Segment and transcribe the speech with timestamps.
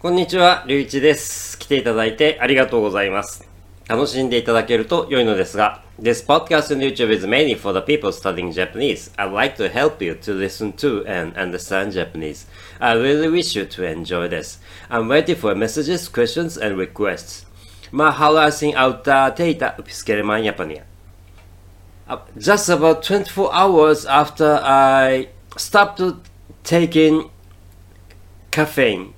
[0.00, 1.58] こんにちは、りゅういちです。
[1.58, 3.46] 来ていただいてありがとうございます。
[3.86, 9.12] 楽しんでいただけると良いのですが、This podcast on YouTube is mainly for the people studying Japanese.
[9.18, 12.46] I'd like to help you to listen to and understand Japanese.
[12.78, 14.58] I really wish you to enjoy this.
[14.88, 17.44] I'm waiting for messages, questions, and requests.
[17.92, 20.84] Mahalo assim alta teita upiskeleman Japania.
[22.08, 26.00] Uh, Just about 24 hours after I stopped
[26.64, 27.28] taking
[28.50, 29.12] caffeine.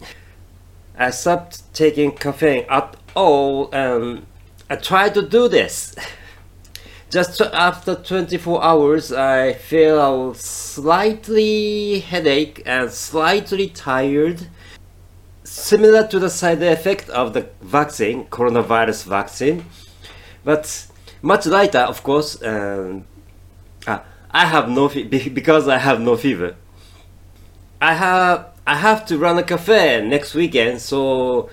[0.98, 4.26] I stopped taking caffeine at all and
[4.70, 5.96] I tried to do this.
[7.10, 14.48] Just after 24 hours, I feel slightly headache and slightly tired,
[15.46, 19.66] similar to the side effect of the vaccine, coronavirus vaccine,
[20.44, 20.88] but
[21.22, 22.42] much lighter, of course.
[22.42, 23.06] And
[23.86, 26.56] uh, I have no fe- because I have no fever.
[27.80, 31.50] I have I have to run a cafe next weekend, so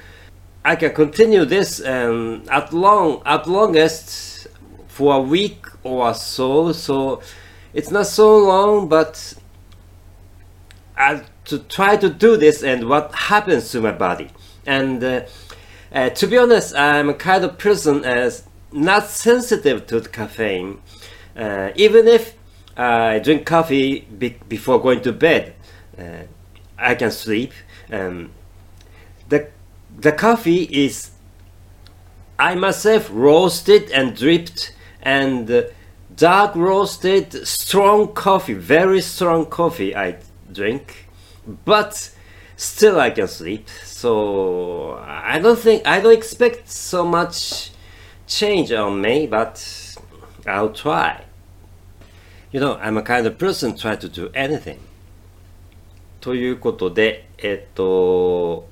[0.64, 4.48] I can continue this and at long at longest
[4.88, 6.72] for a week or so.
[6.72, 7.22] So
[7.72, 9.34] it's not so long, but
[10.96, 14.30] I to try to do this and what happens to my body.
[14.66, 15.20] And uh,
[15.92, 20.80] uh, to be honest, I'm a kind of person as not sensitive to the caffeine.
[21.36, 22.34] Uh, even if
[22.76, 25.54] I drink coffee be- before going to bed,
[25.96, 26.24] uh,
[26.78, 27.52] I can sleep.
[27.90, 28.32] Um,
[29.28, 29.48] the
[29.96, 31.10] the coffee is
[32.38, 35.62] I myself roasted and dripped and uh,
[36.14, 40.16] dark roasted strong coffee, very strong coffee I
[40.52, 41.06] drink,
[41.64, 42.10] but
[42.56, 43.68] still I can sleep.
[43.84, 47.70] So I don't think I don't expect so much
[48.26, 49.96] change on me, but
[50.46, 51.24] I'll try.
[52.52, 54.80] You know, I'm a kind of person try to do anything.
[56.24, 58.66] ということで、えっと、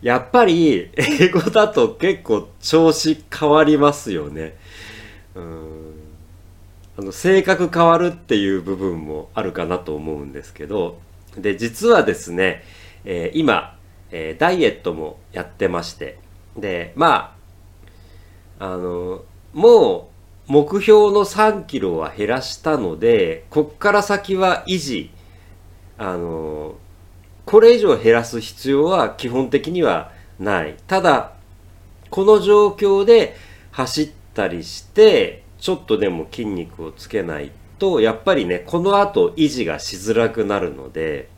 [0.00, 4.56] やっぱり英語だと結構調子変わりますよね。
[5.34, 5.94] うん
[6.98, 10.98] あの性格変わるっていう部分もあるかなと思うんですけど、
[11.36, 12.64] で、実はですね、
[13.04, 13.76] えー今、
[14.10, 16.18] えーダイエットもやってまして、
[16.56, 17.36] で、ま
[18.58, 20.10] あ、あの、も
[20.48, 25.10] う目標の3キロは減らしたので、こっから先は維持、
[26.00, 26.76] あの
[27.44, 30.76] これ以上減らす必要は基本的にはない。
[30.86, 31.34] ただ
[32.08, 33.36] この状況で
[33.70, 41.28] 走ったりしてちょっとでも筋肉をつけないとやっぱりねこの後維持がしづらくなるので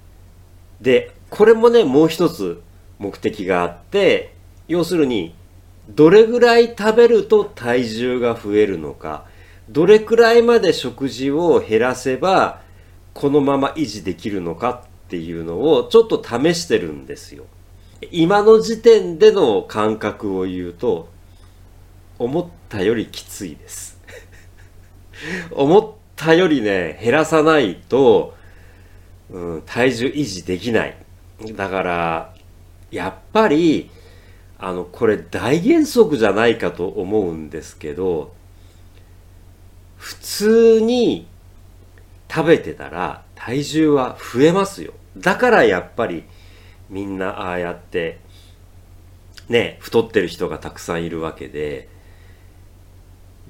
[0.81, 2.63] でこれもねもう一つ
[3.01, 4.33] 目的があって
[4.69, 5.35] 要するに
[5.89, 9.27] どれぐらい食べると体重が増えるのか
[9.69, 12.62] どれくらいまで食事を減らせば
[13.15, 17.45] このまま維持できるのかっていうのをちょっと試してるんですよ。
[18.11, 21.09] 今の時点での感覚を言うと
[22.19, 24.01] 思ったよりきついです。
[25.53, 28.35] 思ったよりね減らさないと、
[29.31, 30.97] うん、体重維持できない。
[31.55, 32.35] だから
[32.91, 33.91] やっぱり
[34.59, 38.33] あのこれ大原則じゃないかと思うんですけど
[39.97, 41.27] 普通に
[42.33, 44.95] 食べてたら体重は増えますよ。
[45.19, 46.25] だからやっぱり
[46.89, 48.21] みんなああやって
[49.49, 51.89] ね、太ってる人がたくさんいるわけで、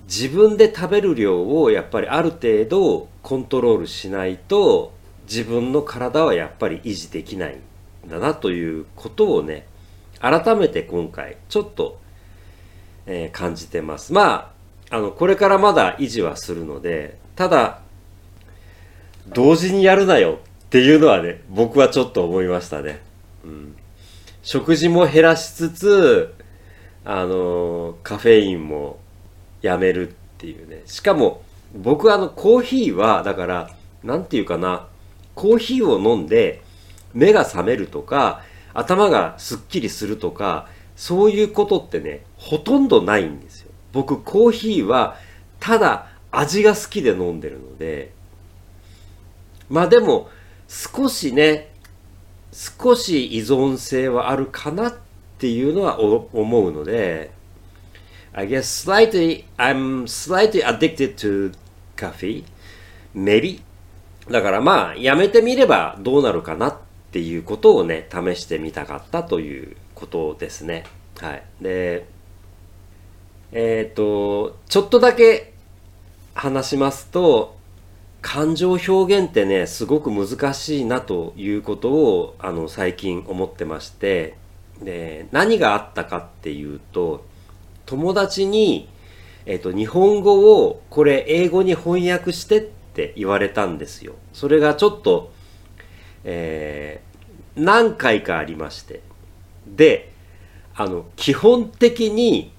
[0.06, 4.92] 自分で食べる量をやっぱりある程度コントロールしないと
[5.30, 7.58] 自分の体はやっぱり維持できない
[8.06, 9.66] んだなということをね、
[10.20, 12.00] 改めて今回ちょっと、
[13.06, 14.12] えー感じてます。
[14.12, 14.52] ま
[14.90, 17.80] あ、あの、これからまだ維持はするので、ただ、
[19.28, 23.00] 同時にやるなよっていうのはね、僕はちょっと思いましたね。
[23.44, 23.76] うん。
[24.42, 26.34] 食事も減らしつつ、
[27.04, 28.98] あのカフェインも
[29.60, 30.82] やめるっていうね。
[30.86, 31.42] しかも、
[31.74, 33.70] 僕はあの、コーヒーは、だから、
[34.02, 34.88] なんていうかな、
[35.34, 36.62] コーヒーを飲んで、
[37.14, 38.42] 目が覚めるとか、
[38.74, 40.66] 頭がすっきりするとか、
[40.96, 43.70] そういうことってね、ほとんどないんですよ。
[43.92, 45.16] 僕、コーヒーは、
[45.60, 48.12] ただ味が好きで飲んでるので、
[49.72, 50.28] まあでも、
[50.68, 51.72] 少しね、
[52.52, 54.94] 少し依存性はあるかなっ
[55.38, 57.30] ていうのは思うので、
[58.34, 61.54] I guess slightly, I'm slightly addicted to
[61.96, 62.44] coffee,
[63.16, 63.62] maybe.
[64.30, 66.76] だからまあ、やめてみればどうなるかなっ
[67.10, 70.84] ていうことをね、試してみたかったということですね。
[71.18, 71.42] はい。
[71.62, 72.06] で、
[73.52, 75.54] えっ、と、ちょっとだけ
[76.34, 77.61] 話しますと、
[78.22, 84.36] 感情表現ってね、すごく難しいなということを、あの、最近思ってまして、
[84.80, 87.24] で、何があったかっていうと、
[87.84, 88.88] 友達に、
[89.44, 94.14] えっ、と、日本語をこれ英語に翻訳してって言われたんですよ。
[94.32, 95.32] それがちょっと、
[96.22, 99.02] えー、何回かありまして。
[99.66, 100.12] で、
[100.76, 102.52] あの、基本的に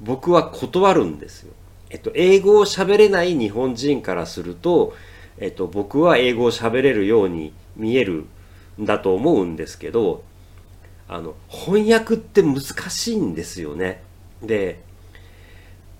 [0.00, 1.52] 僕は断るんですよ。
[1.94, 4.96] えっと、英語を喋れない日本人からすると、
[5.38, 8.26] えっと、僕は英語を喋れるように見える
[8.80, 10.24] んだと思うんですけど、
[11.06, 14.02] あの、翻訳って難しいんですよね。
[14.42, 14.82] で、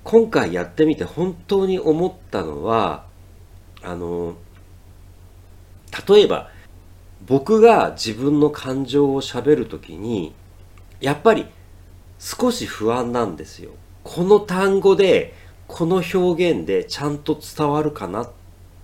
[0.02, 3.06] 今回やってみて本当に思ったのは、
[3.80, 4.34] あの、
[6.08, 6.50] 例えば、
[7.24, 10.34] 僕が自分の感情を喋るときに、
[11.00, 11.46] やっぱり
[12.18, 13.70] 少し不安なんですよ。
[14.02, 18.30] この単語で、この表現でちゃんと伝わるかなっ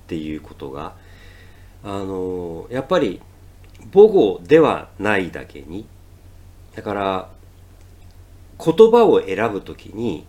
[0.06, 0.94] ていうことが、
[1.84, 3.20] あの、やっぱり
[3.92, 5.86] 母語ではないだけに、
[6.74, 7.30] だから、
[8.62, 10.26] 言葉を選ぶときに、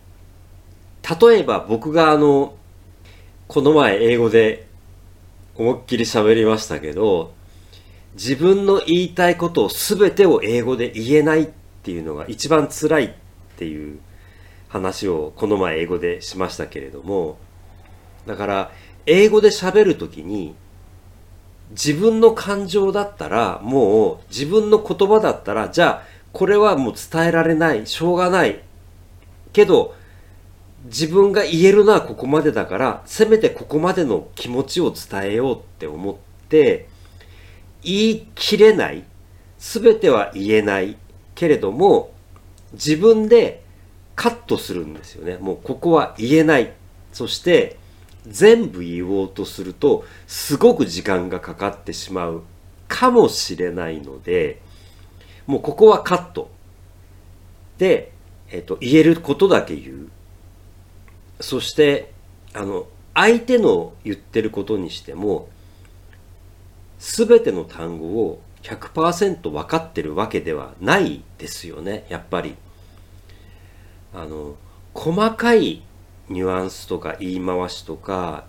[1.21, 2.55] 例えば僕があの、
[3.47, 4.67] この前英語で
[5.55, 7.33] 思いっきり喋りましたけど、
[8.13, 11.49] 自分の言いたいことを全てを英語で言えないっ
[11.83, 13.09] ていうのが一番辛いっ
[13.57, 13.99] ていう
[14.71, 17.37] 話をこの前英語でしましたけれども、
[18.25, 18.71] だから
[19.05, 20.55] 英語で喋るときに
[21.71, 28.61] 自分の感情だったらもう自分の言葉だったらじゃあこれはもう伝えられないしょうがない。
[29.51, 29.93] けど
[30.85, 36.15] 自分が言えるのはここまでだからせめてここまでの気持ちを伝えようって思っ
[36.47, 36.87] て
[37.83, 39.03] 言い切れない。
[39.59, 40.95] 全ては言えない。
[41.35, 42.11] けれども
[42.73, 43.63] 自分で
[44.15, 45.37] カットするんですよね。
[45.37, 46.73] もうここは言えない。
[47.11, 47.77] そして
[48.27, 52.43] 全部言おうとするとすごく時間がかかってしまう。
[52.87, 54.61] かもしれないので
[55.47, 56.51] もうここはカット。
[57.77, 58.11] で、
[58.49, 60.09] えっと、言えることだけ言う。
[61.39, 62.11] そして
[62.53, 65.49] あの相手の言ってることにしても
[66.99, 72.55] 全ての単語を100%分かってるわけではないですよねやっぱり。
[74.13, 74.55] あの
[74.93, 75.81] 細かい
[76.29, 78.45] ニュアンスとか言い回しとか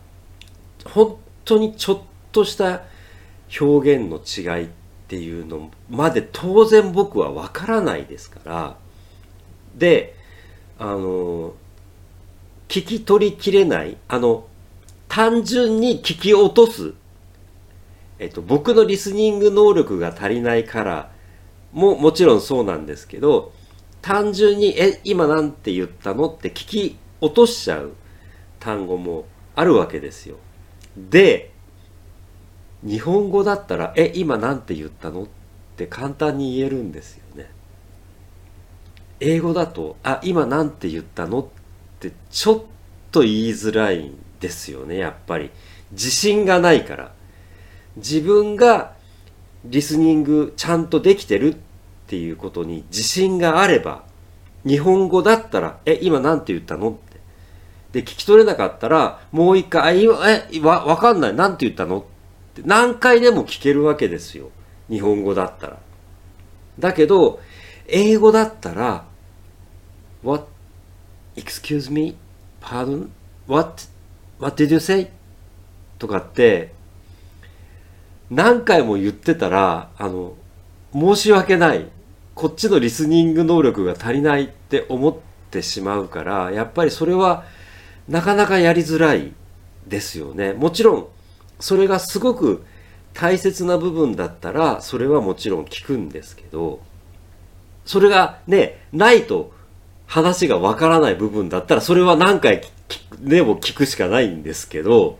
[0.84, 2.00] 本当にちょっ
[2.32, 2.82] とした
[3.60, 4.68] 表現の違いっ
[5.08, 8.76] ていうのまで当然僕は分からないですから
[9.76, 10.16] で
[10.78, 11.54] あの
[12.68, 14.46] 聞き取りきれないあの
[15.08, 16.94] 単純に聞き落とす、
[18.18, 21.12] えっと、僕のリスニング能力が足りないから
[21.72, 23.52] ももちろんそうなんですけど
[24.02, 27.92] 単純に「え今なんて言ったの?」って聞き落としちゃう
[28.60, 30.36] 単語もあるわけですよ。
[30.96, 31.52] で、
[32.82, 35.22] 日本語だったら、え、今なんて言ったの？
[35.22, 35.26] っ
[35.76, 37.50] て簡単に言えるんですよね。
[39.20, 41.40] 英語だと、あ、今なんて言ったの？
[41.40, 41.46] っ
[42.00, 42.62] てちょっ
[43.10, 45.50] と言いづらいんですよね、やっぱり。
[45.92, 47.14] 自信がないから。
[47.96, 48.94] 自分が
[49.64, 51.71] リスニングちゃんとできてるって
[52.06, 54.04] っていうことに自信があれば、
[54.64, 57.12] 日本語だったら、え、今なんて言ったのって
[57.92, 60.08] で、聞き取れなかったら、もう一回、え、
[60.52, 61.34] え、わ、わかんない。
[61.34, 62.02] なんて言ったのっ
[62.54, 64.50] て何回でも聞けるわけですよ。
[64.88, 65.78] 日本語だったら。
[66.78, 67.40] だけど、
[67.86, 69.04] 英語だったら、
[70.22, 70.46] what,
[71.36, 72.16] excuse me,
[72.62, 73.10] pardon,
[73.46, 73.84] what,
[74.38, 75.10] what did you say?
[75.98, 76.72] とかって、
[78.30, 80.34] 何回も言ってたら、あの、
[80.94, 81.86] 申し訳ない。
[82.34, 85.16] こっちのリスニング能力が足りないって思っ
[85.50, 87.44] てしまうから、やっぱりそれは、
[88.08, 89.32] なかなかやりづらい
[89.86, 90.52] ですよね。
[90.52, 91.06] もちろん、
[91.60, 92.64] それがすごく
[93.14, 96.80] 大切な部分だったら、それはもちろん聞くんですけど、
[97.84, 99.52] それがね、ないと
[100.06, 102.62] 話がわからない部分だったら、それは何回
[103.18, 105.18] でも聞くしかないんですけど、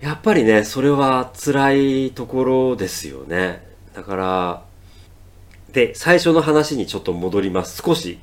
[0.00, 3.71] やっぱりね、それは辛いところですよね。
[3.94, 4.64] だから、
[5.72, 7.82] で、最初の話にちょっと戻ります。
[7.82, 8.18] 少し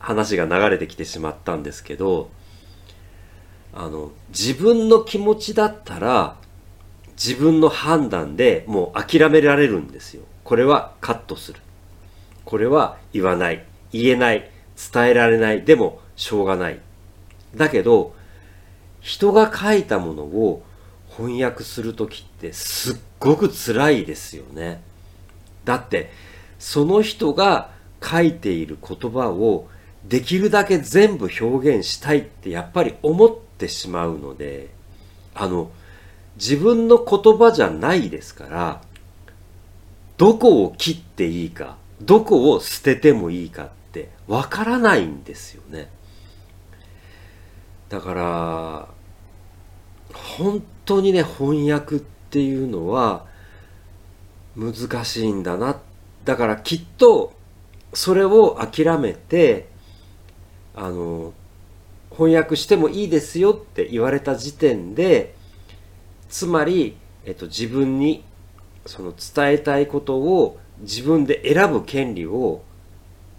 [0.00, 2.30] 話が流れてきてしまったんですけど
[3.72, 6.36] あの自分の気持ちだったら
[7.12, 10.22] 自分の判断でもう諦められるんですよ。
[10.42, 11.60] これはカットする。
[12.46, 13.64] これは言わない。
[13.92, 14.50] 言えない。
[14.92, 15.62] 伝えられない。
[15.62, 16.80] でもしょうがない。
[17.54, 18.14] だけど
[19.02, 20.62] 人が書いたものを
[21.10, 24.82] 翻訳する時ってすっごく辛いですよね。
[25.64, 26.10] だって
[26.58, 27.70] その人が
[28.02, 29.68] 書いている言葉を
[30.04, 34.70] できるだけ全部表現したいってやっぱり思ってしまうので
[35.34, 35.70] あの
[36.36, 38.82] 自分の言葉じゃないですから
[40.16, 45.90] どこを切っていいかどこを捨ててもいいかってわからないんですよね。
[47.90, 48.88] だから
[50.14, 53.26] 本当にね翻訳ってっていうのは
[54.56, 55.80] 難しいんだな。
[56.24, 57.32] だからきっと
[57.92, 59.66] それを諦めて
[60.76, 61.32] あの
[62.12, 65.34] 翻訳してもいいですよって言われた時点で
[66.28, 68.22] つまり、えっと、自分に
[68.86, 72.62] その伝えたいことを自分で選ぶ権利を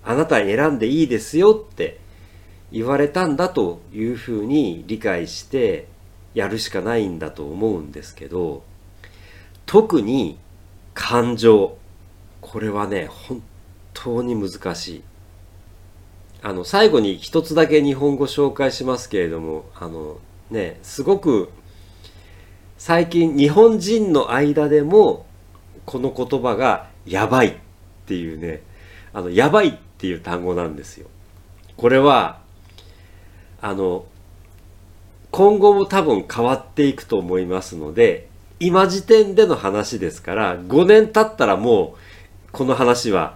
[0.03, 1.99] あなたに選んでいいですよって
[2.73, 5.87] 言われたんだというふうに理解して
[6.33, 8.63] やるしかないんだと思うんですけど
[9.65, 10.37] 特に
[10.93, 11.77] 感情。
[12.41, 13.41] これはね本
[13.93, 15.03] 当に難しい。
[16.43, 20.17] あの最後に一つだけ日本語紹介しますけれどもあの
[20.49, 21.51] ねすごく
[22.79, 25.27] 最近日本人の間でも
[25.85, 27.53] この言葉がやばいっ
[28.07, 28.63] ていうね
[29.13, 31.07] あのやばいっていう単語なんですよ。
[31.77, 32.41] これは
[33.61, 34.05] あの
[35.29, 38.29] 今後も多分変わっていくと思いますので
[38.61, 43.35] 今時点での話ですから5年経ったらもうこの話は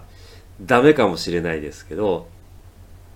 [0.60, 2.28] ダメかもしれないですけど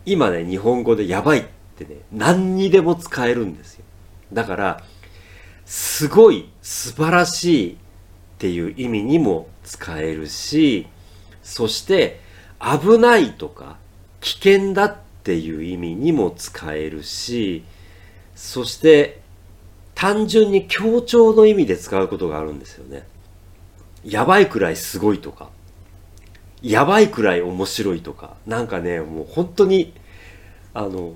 [0.04, 1.44] 今ね日本語でやばいっ
[1.76, 3.84] てね何にでも使えるんですよ。
[4.32, 4.82] だから
[5.64, 7.76] すごい素晴らしいっ
[8.38, 10.88] ていう意味にも使えるし
[11.44, 12.18] そして
[12.60, 13.76] 危ないとか
[14.20, 17.62] 危険だっていう意味にも使えるし
[18.34, 19.20] そして
[20.00, 23.06] 単純に強調の意味で使うことがあるんですよね。
[24.02, 25.50] やばいくらいすごいとか、
[26.62, 29.92] やばいくらい面白いとか、なんかね、もう本当に、
[30.72, 31.12] あの、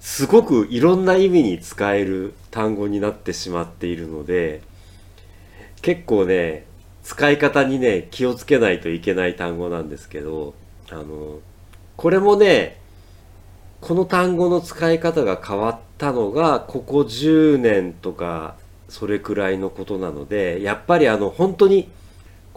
[0.00, 4.62] すごくいろんな意味に使える単語になってしまっているので、
[5.80, 6.66] 結構ね、
[7.04, 10.54] 使い方にね、気をつけないといけない単語なんですけど、
[10.90, 11.38] あの、
[11.96, 12.80] これもね、
[13.80, 18.56] この単語の使い方が変わったのがここ10年とか
[18.88, 21.90] それくらいのことなのでやっぱりあの本当に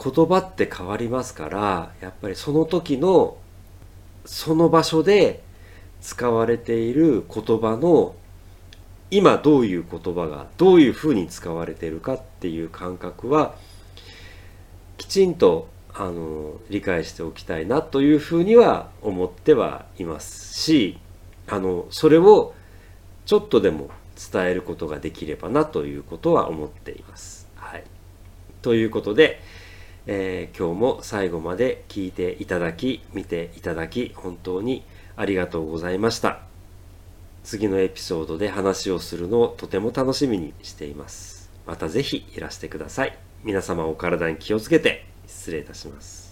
[0.01, 3.37] 言葉って変わりますからやっぱりその時の
[4.25, 5.43] その場所で
[6.01, 8.15] 使われている言葉の
[9.11, 13.55] 今どういう言葉がどういうふうに使われているかっていう感覚は
[14.97, 20.97] きちんとあの理解しておきたいなというふうには思ってはいますし
[21.47, 22.53] あのそれを
[23.25, 23.89] ちょっとでも
[24.31, 27.47] 伝えることができればなということは思っています。
[27.55, 27.83] はい、
[28.61, 29.41] ということで、
[30.05, 34.83] えー、今日も最後まで聞いていただき見ていただき本当に
[35.15, 36.41] ありがとうございました。
[37.43, 41.51] 次のエピソードで話をするのをとても楽しみにしています。
[41.65, 43.17] またぜひいらしてください。
[43.43, 46.22] 皆様お体に気をつけて失礼いたします。